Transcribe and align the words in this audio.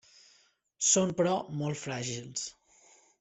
Són 0.91 1.13
però, 1.19 1.33
molt 1.59 1.81
fràgils. 1.83 2.47